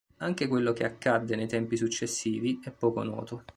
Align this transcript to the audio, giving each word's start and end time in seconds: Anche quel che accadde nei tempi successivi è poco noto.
Anche 0.17 0.47
quel 0.47 0.73
che 0.73 0.83
accadde 0.83 1.35
nei 1.35 1.45
tempi 1.47 1.77
successivi 1.77 2.59
è 2.63 2.71
poco 2.71 3.03
noto. 3.03 3.43